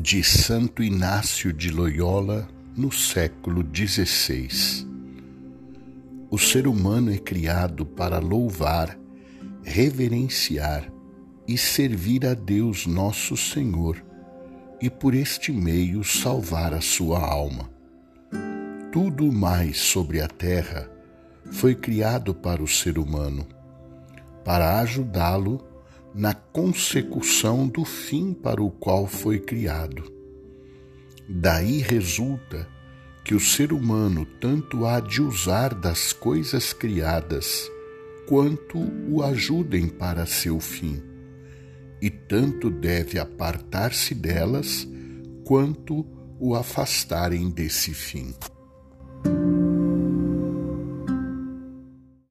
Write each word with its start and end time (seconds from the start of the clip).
de 0.00 0.22
Santo 0.22 0.80
Inácio 0.80 1.52
de 1.52 1.72
Loyola 1.72 2.48
no 2.76 2.92
século 2.92 3.66
XVI. 3.66 4.86
O 6.30 6.38
ser 6.38 6.68
humano 6.68 7.12
é 7.12 7.18
criado 7.18 7.84
para 7.84 8.20
louvar, 8.20 8.96
reverenciar 9.64 10.88
e 11.48 11.58
servir 11.58 12.24
a 12.24 12.34
Deus 12.34 12.86
nosso 12.86 13.36
Senhor 13.36 14.00
e 14.80 14.88
por 14.88 15.14
este 15.14 15.50
meio 15.50 16.04
salvar 16.04 16.72
a 16.72 16.80
sua 16.80 17.18
alma. 17.18 17.68
Tudo 18.92 19.32
mais 19.32 19.78
sobre 19.78 20.20
a 20.20 20.28
terra 20.28 20.88
foi 21.50 21.74
criado 21.74 22.32
para 22.32 22.62
o 22.62 22.68
ser 22.68 23.00
humano, 23.00 23.44
para 24.44 24.78
ajudá-lo 24.78 25.58
na 26.14 26.34
consecução 26.34 27.68
do 27.68 27.84
fim 27.84 28.32
para 28.32 28.62
o 28.62 28.70
qual 28.70 29.06
foi 29.06 29.38
criado. 29.38 30.10
Daí 31.28 31.80
resulta 31.80 32.66
que 33.24 33.34
o 33.34 33.40
ser 33.40 33.72
humano 33.72 34.26
tanto 34.40 34.86
há 34.86 35.00
de 35.00 35.20
usar 35.20 35.74
das 35.74 36.12
coisas 36.12 36.72
criadas, 36.72 37.70
quanto 38.26 38.78
o 39.08 39.22
ajudem 39.22 39.88
para 39.88 40.24
seu 40.24 40.58
fim, 40.58 41.02
e 42.00 42.08
tanto 42.08 42.70
deve 42.70 43.18
apartar-se 43.18 44.14
delas, 44.14 44.88
quanto 45.44 46.06
o 46.40 46.54
afastarem 46.54 47.50
desse 47.50 47.92
fim. 47.92 48.34